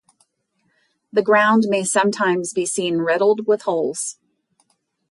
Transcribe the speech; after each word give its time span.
The 1.13 1.21
ground 1.21 1.65
may 1.67 1.83
sometimes 1.83 2.53
be 2.53 2.65
seen 2.65 2.97
riddled 3.01 3.45
with 3.45 3.61
holes. 3.61 4.17